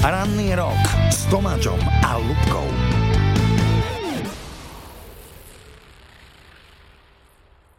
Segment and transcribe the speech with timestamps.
[0.00, 0.80] Ranný rok
[1.12, 2.64] s Tomáčom a Lubkou.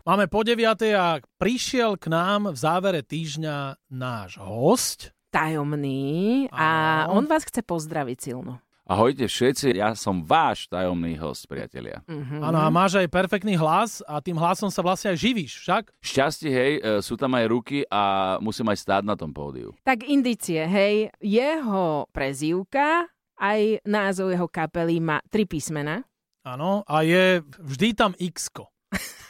[0.06, 0.62] Máme po 9.
[0.94, 5.14] a prišiel k nám v závere týždňa náš host.
[5.34, 7.22] Tajomný a Áno.
[7.22, 8.62] on vás chce pozdraviť silno.
[8.92, 12.04] Ahojte všetci, ja som váš tajomný host, priatelia.
[12.12, 12.44] Mhm.
[12.44, 15.96] Áno, a máš aj perfektný hlas a tým hlasom sa vlastne aj živíš, však?
[16.04, 19.72] Šťastie, hej, e, sú tam aj ruky a musím aj stáť na tom pódiu.
[19.88, 23.08] Tak indície, hej, jeho prezývka,
[23.40, 26.04] aj názov jeho kapely má tri písmena.
[26.44, 28.52] Áno, a je vždy tam x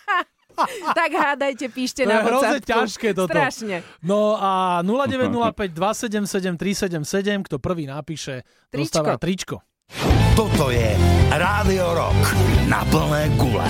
[0.99, 2.69] tak hádajte, píšte To na je hrozne WhatsAppku.
[2.71, 3.31] ťažké toto.
[3.31, 3.75] Strašne.
[4.01, 9.01] No a 0905 277 377, kto prvý napíše, Tričko.
[9.01, 9.55] dostáva tričko.
[10.33, 10.95] Toto je
[11.29, 12.21] Rádio Rock
[12.65, 13.67] na plné gule.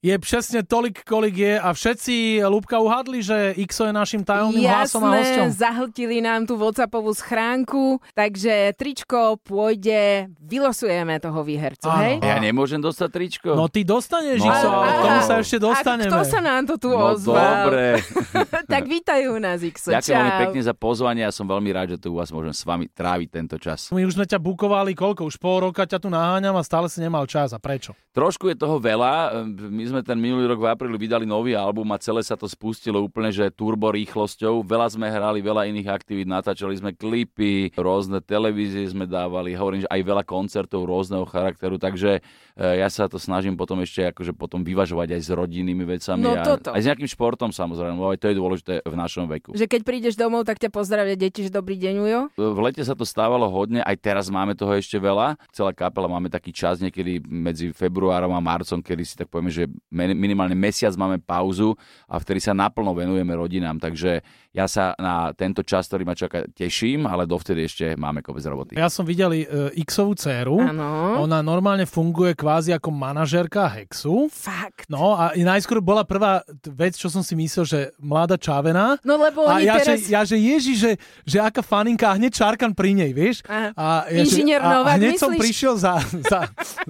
[0.00, 5.04] Je presne tolik, kolik je a všetci Lúbka uhadli, že XO je našim tajomným hlasom
[5.04, 5.52] a hosťom.
[5.52, 12.00] Jasné, zahltili nám tú WhatsAppovú schránku, takže tričko pôjde, vylosujeme toho výhercu, Áno.
[12.00, 12.14] hej?
[12.24, 13.48] Ja nemôžem dostať tričko?
[13.52, 14.48] No ty dostaneš No.
[14.48, 16.08] XO, ale k tomu sa ešte dostaneme.
[16.08, 17.68] A kto sa nám to tu no ozval?
[17.68, 18.00] dobre.
[18.72, 19.92] tak vítajú nás, Ixo.
[19.92, 22.64] Ďakujem veľmi pekne za pozvanie a som veľmi rád, že tu u vás môžem s
[22.64, 23.92] vami tráviť tento čas.
[23.92, 25.28] My už sme ťa bukovali, koľko?
[25.28, 27.52] Už pol roka ťa tu naháňam a stále si nemal čas.
[27.52, 27.92] A prečo?
[28.16, 29.44] Trošku je toho veľa.
[29.68, 33.02] My sme ten minulý rok v apríli vydali nový album a celé sa to spustilo
[33.02, 34.62] úplne, že turbo rýchlosťou.
[34.62, 39.90] Veľa sme hrali, veľa iných aktivít, natáčali sme klipy, rôzne televízie sme dávali, hovorím, že
[39.90, 42.22] aj veľa koncertov rôzneho charakteru, takže
[42.54, 46.38] e, ja sa to snažím potom ešte akože potom vyvažovať aj s rodinnými vecami No
[46.38, 46.70] a toto.
[46.70, 49.50] aj s nejakým športom samozrejme, lebo aj to je dôležité v našom veku.
[49.56, 52.20] Že keď prídeš domov, tak ťa pozdravia deti, že dobrý deň, Ujo.
[52.36, 55.34] V lete sa to stávalo hodne, aj teraz máme toho ešte veľa.
[55.50, 59.66] Celá kapela máme taký čas niekedy medzi februárom a marcom, kedy si tak povieme, že
[59.90, 61.74] minimálne mesiac máme pauzu
[62.06, 63.80] a vtedy sa naplno venujeme rodinám.
[63.80, 68.42] Takže ja sa na tento čas, ktorý ma čaká, teším, ale dovtedy ešte máme kopec
[68.50, 68.72] roboty.
[68.74, 70.58] Ja som videl uh, Xovú dceru.
[70.58, 71.22] Áno.
[71.22, 74.26] Ona normálne funguje kvázi ako manažérka Hexu.
[74.26, 74.90] Fakt.
[74.90, 78.98] No a i najskôr bola prvá vec, čo som si myslel, že mladá čávená.
[79.06, 80.02] No lebo A oni ja, teraz...
[80.02, 80.90] že, ja, že ježi, že,
[81.22, 83.46] že aká faninka a hneď čárkan pri nej, vieš?
[83.46, 83.70] Aha.
[83.78, 85.42] A ja, Inžinier že, a, hneď som myslíš?
[85.46, 85.94] prišiel za,
[86.26, 86.40] za,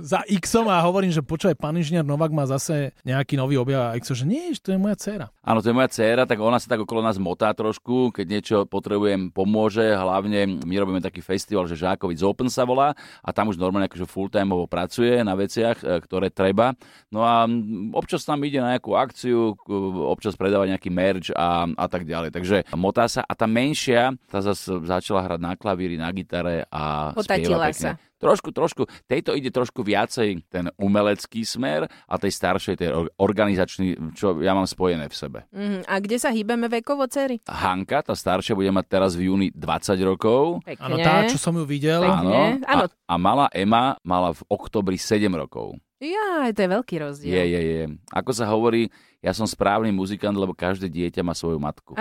[0.01, 3.91] za Xom a hovorím, že počúvaj, pán inžinier Novák má zase nejaký nový objav.
[3.91, 5.27] A Xo, že nie, že to je moja dcéra.
[5.41, 8.57] Áno, to je moja dcéra, tak ona sa tak okolo nás motá trošku, keď niečo
[8.65, 9.83] potrebujem, pomôže.
[9.85, 14.05] Hlavne my robíme taký festival, že Žákovic Open sa volá a tam už normálne akože
[14.05, 16.73] full-timeovo pracuje na veciach, e, ktoré treba.
[17.09, 17.45] No a
[17.93, 19.73] občas tam ide na nejakú akciu, k-
[20.07, 22.31] občas predáva nejaký merch a, a tak ďalej.
[22.31, 27.11] Takže motá sa a tá menšia, tá zase začala hrať na klavíri, na gitare a
[27.11, 27.91] Potatila spieva pekne.
[27.97, 28.10] sa.
[28.21, 28.85] Trošku, trošku.
[29.09, 34.53] Tejto ide trošku viacej ten umelecký smer a tej staršej, tej or- organizačný, čo ja
[34.53, 35.39] mám spojené v sebe.
[35.51, 35.89] Mhm.
[35.89, 37.41] A kde sa hýbeme vekovo, cery?
[37.49, 40.61] Hanka, tá staršia, bude mať teraz v júni 20 rokov.
[40.69, 40.85] Pekne.
[40.85, 42.05] Áno, tá, čo som ju videl.
[42.05, 42.61] Áno.
[42.69, 45.81] A, a malá Ema mala v oktobri 7 rokov.
[46.01, 47.37] Ja, to je veľký rozdiel.
[47.37, 47.85] Je, je, je.
[48.09, 48.89] Ako sa hovorí,
[49.21, 51.93] ja som správny muzikant, lebo každé dieťa má svoju matku.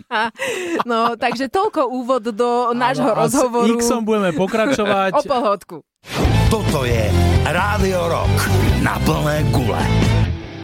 [0.88, 3.76] no, takže toľko úvod do nášho Áno, a rozhovoru.
[3.76, 5.12] S Xom budeme pokračovať.
[5.20, 5.76] O polhodku.
[6.48, 7.12] Toto je
[7.44, 8.36] Rádio Rock
[8.80, 9.82] na plné gule.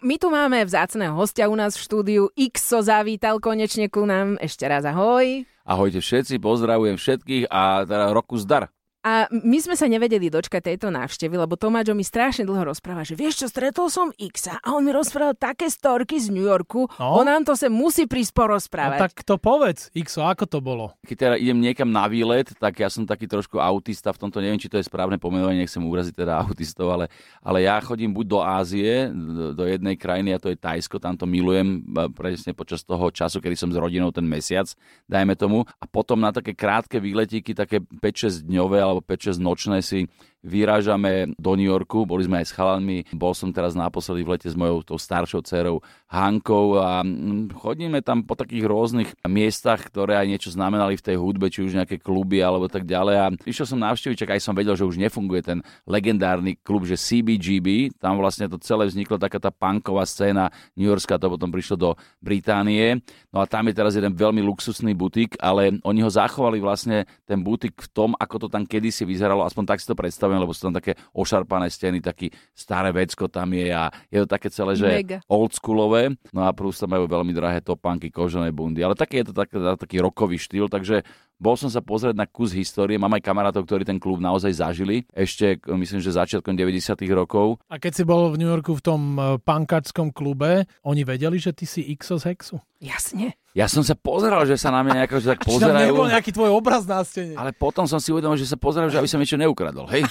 [0.00, 2.22] My tu máme vzácného hostia u nás v štúdiu.
[2.32, 4.40] Xo zavítal konečne ku nám.
[4.40, 5.44] Ešte raz ahoj.
[5.68, 8.72] Ahojte všetci, pozdravujem všetkých a teda roku zdar.
[9.08, 13.16] A my sme sa nevedeli dočkať tejto návštevy, lebo Tomáčo mi strašne dlho rozpráva, že
[13.16, 17.16] vieš čo, stretol som Xa a on mi rozprával také storky z New Yorku, No.
[17.16, 19.00] on nám to sa musí prísť No, porozprávať.
[19.00, 20.92] tak to povedz, Xo, ako to bolo?
[21.08, 24.60] Keď teda idem niekam na výlet, tak ja som taký trošku autista v tomto, neviem,
[24.60, 27.08] či to je správne pomenovanie, nechcem uraziť teda autistov, ale,
[27.40, 31.16] ale ja chodím buď do Ázie, do, do jednej krajiny, a to je Tajsko, tam
[31.16, 31.80] to milujem
[32.12, 34.68] presne počas toho času, kedy som s rodinou ten mesiac,
[35.08, 40.08] dajme tomu, a potom na také krátke výletíky, také 5-6 dňové alebo 5-6 nočné si
[40.48, 44.48] vyrážame do New Yorku, boli sme aj s chalanmi, bol som teraz naposledy v lete
[44.48, 50.16] s mojou tou staršou dcerou Hankou a mm, chodíme tam po takých rôznych miestach, ktoré
[50.16, 53.16] aj niečo znamenali v tej hudbe, či už nejaké kluby alebo tak ďalej.
[53.20, 57.92] A išiel som navštíviť, aj som vedel, že už nefunguje ten legendárny klub, že CBGB,
[58.00, 61.90] tam vlastne to celé vzniklo taká tá punková scéna New Yorkská, to potom prišlo do
[62.24, 67.04] Británie, no a tam je teraz jeden veľmi luxusný butik, ale oni ho zachovali vlastne
[67.28, 70.54] ten butik v tom, ako to tam kedysi vyzeralo, aspoň tak si to predstavujem, lebo
[70.54, 74.78] sú tam také ošarpané steny, taký staré vecko tam je a je to také celé,
[74.78, 75.18] že Mega.
[75.26, 79.34] oldschoolové, no a plus tam majú veľmi drahé topánky, kožené bundy, ale taký je to
[79.34, 81.02] tak, taký rokový štýl, takže
[81.38, 85.06] Bol som sa pozrieť na kus histórie, mám aj kamarátov, ktorí ten klub naozaj zažili,
[85.14, 87.62] ešte myslím, že začiatkom 90 rokov.
[87.70, 91.54] A keď si bol v New Yorku v tom eh, pankačskom klube, oni vedeli, že
[91.54, 92.58] ty si Xo z Hexu?
[92.82, 93.38] Jasne.
[93.54, 95.86] Ja som sa pozeral, že sa na mňa nejako že tak Či tam pozerajú.
[95.94, 97.38] nebol nejaký tvoj obraz na stene?
[97.38, 100.02] Ale potom som si uvedomil, že sa pozerám, že aby som niečo neukradol, hej?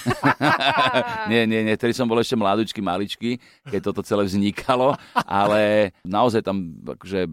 [1.32, 3.36] nie, nie, nie, tedy som bol ešte mladúčky, maličky,
[3.68, 7.28] keď toto celé vznikalo, ale naozaj tam akože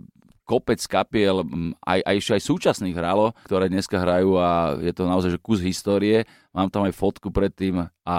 [0.45, 1.41] kopec kapiel,
[1.81, 5.59] aj, aj ešte aj súčasných hralo, ktoré dneska hrajú a je to naozaj že kus
[5.65, 6.23] histórie.
[6.53, 8.17] Mám tam aj fotku predtým a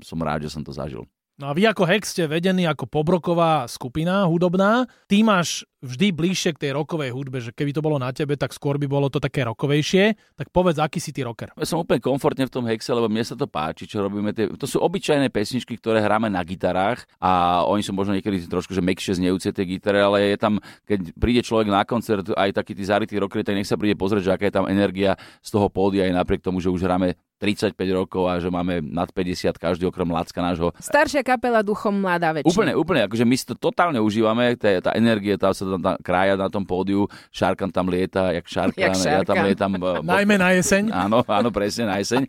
[0.00, 1.04] som rád, že som to zažil.
[1.40, 4.84] No a vy ako Hex ste vedení ako pobroková skupina hudobná.
[5.08, 8.52] Ty máš vždy bližšie k tej rokovej hudbe, že keby to bolo na tebe, tak
[8.52, 10.14] skôr by bolo to také rokovejšie.
[10.36, 11.52] Tak povedz, aký si ty rocker?
[11.56, 14.36] Ja som úplne komfortne v tom hexe, lebo mne sa to páči, čo robíme.
[14.36, 18.76] Tie, to sú obyčajné pesničky, ktoré hráme na gitarách a oni sú možno niekedy trošku
[18.76, 22.76] že mekšie znejúce tie gitare, ale je tam, keď príde človek na koncert, aj taký
[22.76, 25.72] tí zarytí rockery, tak nech sa príde pozrieť, že aká je tam energia z toho
[25.72, 29.88] pódia, aj napriek tomu, že už hráme 35 rokov a že máme nad 50 každý
[29.88, 30.76] okrem Lacka nášho.
[30.76, 32.52] Staršia kapela duchom mladá väčšina.
[32.52, 35.92] Úplne, úplne, akože my si to totálne užívame, tá, tá energie, tá sa tam tá,
[35.98, 39.44] krája na tom pódiu, Šarkan tam lieta, jak Šarkan, Jak ja tam Šarkan.
[39.44, 39.70] lietam.
[39.72, 40.90] eh, Najmä na jeseň.
[40.90, 42.26] Áno, áno, presne, na jeseň.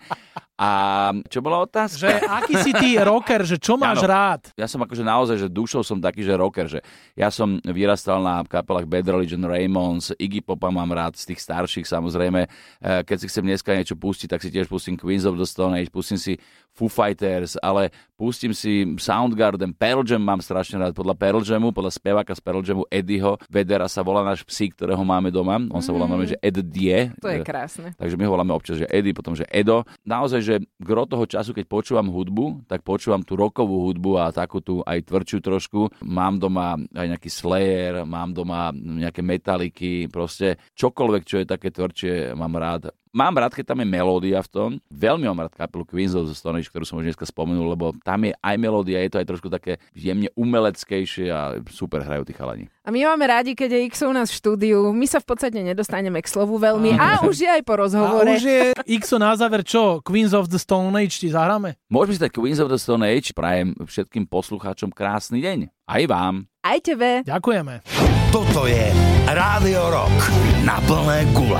[0.61, 0.69] A
[1.25, 1.97] čo bola otázka?
[2.05, 4.13] Že aký si ty rocker, že čo máš Áno.
[4.13, 4.41] rád?
[4.53, 6.85] Ja som akože naozaj, že dušou som taký, že rocker, že
[7.17, 11.89] ja som vyrastal na kapelách Bad Religion, Ramones, Iggy Popa mám rád, z tých starších
[11.89, 12.45] samozrejme.
[12.45, 15.73] Eh, Keď si chcem dneska niečo pustiť, tak si tiež pustím Queens of the Stone
[15.81, 16.37] Age, pustím si
[16.71, 21.91] Foo Fighters, ale pustím si Soundgarden, Pearl Jam mám strašne rád, podľa Pearl Jamu, podľa
[21.91, 25.89] speváka z Pearl Jamu Eddieho Vedera sa volá náš psík, ktorého máme doma, on sa
[25.89, 27.11] volá normálne, že Ed Die.
[27.19, 27.91] To je krásne.
[27.97, 29.83] Takže my ho voláme občas, že Eddie, potom, že Edo.
[30.07, 30.50] Naozaj, že
[30.81, 35.07] gro toho času, keď počúvam hudbu, tak počúvam tú rokovú hudbu a takú tú aj
[35.07, 35.79] tvrdšiu trošku.
[36.03, 42.35] Mám doma aj nejaký Slayer, mám doma nejaké metaliky, proste čokoľvek, čo je také tvrdšie,
[42.35, 42.91] mám rád.
[43.11, 44.69] Mám rád, keď tam je melódia v tom.
[44.87, 47.91] Veľmi mám rád kapelu Queens of the Stone Age, ktorú som už dneska spomenul, lebo
[48.07, 52.31] tam je aj melódia, je to aj trošku také jemne umeleckejšie a super hrajú tí
[52.31, 52.71] chalani.
[52.87, 54.95] A my máme rádi, keď je X u nás v štúdiu.
[54.95, 56.95] My sa v podstate nedostaneme k slovu veľmi.
[56.95, 58.31] A už je aj po A rozhovore.
[58.31, 58.59] už je
[59.03, 59.99] Xo na záver čo?
[60.07, 61.75] Queens of the Stone Age ti zahráme?
[61.91, 63.35] Môžeme si dať Queens of the Stone Age.
[63.35, 65.67] Prajem všetkým poslucháčom krásny deň.
[65.83, 66.47] Aj vám.
[66.63, 67.27] Aj tebe.
[67.27, 67.83] Ďakujeme.
[68.31, 68.87] Toto je
[69.27, 70.15] Rádio Rock
[70.63, 71.59] na plné gule.